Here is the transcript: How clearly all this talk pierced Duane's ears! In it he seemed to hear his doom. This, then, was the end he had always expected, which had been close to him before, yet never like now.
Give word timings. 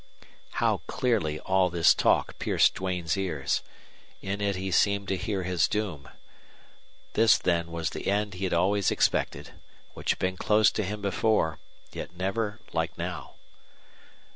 How 0.53 0.77
clearly 0.87 1.39
all 1.41 1.69
this 1.69 1.93
talk 1.93 2.39
pierced 2.39 2.73
Duane's 2.73 3.15
ears! 3.15 3.61
In 4.19 4.41
it 4.41 4.55
he 4.55 4.71
seemed 4.71 5.07
to 5.09 5.15
hear 5.15 5.43
his 5.43 5.67
doom. 5.67 6.09
This, 7.13 7.37
then, 7.37 7.71
was 7.71 7.91
the 7.91 8.07
end 8.07 8.33
he 8.33 8.45
had 8.45 8.51
always 8.53 8.89
expected, 8.89 9.51
which 9.93 10.09
had 10.09 10.17
been 10.17 10.37
close 10.37 10.71
to 10.71 10.83
him 10.83 11.03
before, 11.03 11.59
yet 11.91 12.15
never 12.17 12.59
like 12.73 12.97
now. 12.97 13.35